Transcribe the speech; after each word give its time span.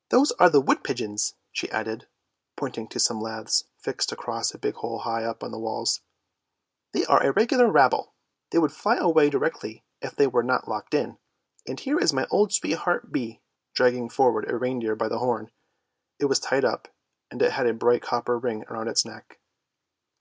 "Those 0.10 0.32
are 0.32 0.50
the 0.50 0.60
wood 0.60 0.82
pigeons," 0.82 1.36
she 1.52 1.70
added, 1.70 2.08
pointing 2.56 2.88
to 2.88 2.98
some 2.98 3.20
laths 3.20 3.68
fixed 3.78 4.10
across 4.10 4.52
a 4.52 4.58
big 4.58 4.74
hole 4.74 4.98
high 4.98 5.22
up 5.22 5.44
on 5.44 5.52
the 5.52 5.60
walls;" 5.60 6.00
they 6.92 7.06
are 7.06 7.22
a 7.24 7.30
regular 7.30 7.70
rabble; 7.70 8.12
they 8.50 8.58
would 8.58 8.72
fly 8.72 8.96
away 8.96 9.30
directly 9.30 9.84
if 10.02 10.16
they 10.16 10.26
were 10.26 10.42
not 10.42 10.66
locked 10.66 10.92
in. 10.92 11.18
And 11.68 11.78
here 11.78 12.00
is 12.00 12.12
my 12.12 12.26
old 12.32 12.52
sweetheart 12.52 13.12
Be," 13.12 13.40
dragging 13.74 14.08
forward 14.08 14.50
a 14.50 14.56
reindeer 14.56 14.96
by 14.96 15.06
the 15.06 15.20
horn; 15.20 15.52
it 16.18 16.24
was 16.24 16.40
tied 16.40 16.64
up, 16.64 16.88
and 17.30 17.40
it 17.40 17.52
had 17.52 17.68
a 17.68 17.72
bright 17.72 18.02
copper 18.02 18.34
THE 18.40 18.40
SNOW 18.40 18.40
QUEEN 18.40 18.60
207 18.66 18.68
ring 18.68 18.76
round 18.76 18.88
its 18.88 19.04
neck. 19.04 19.38